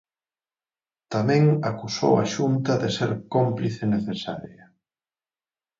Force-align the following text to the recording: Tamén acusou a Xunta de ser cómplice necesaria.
Tamén 1.13 1.43
acusou 1.69 2.13
a 2.23 2.25
Xunta 2.33 2.73
de 2.81 2.89
ser 2.97 3.11
cómplice 3.33 3.83
necesaria. 3.95 4.65